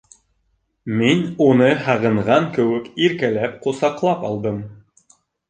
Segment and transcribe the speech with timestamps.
[1.01, 4.61] Мин уны һағынған кеүек, иркәләп ҡосаҡлап алдым.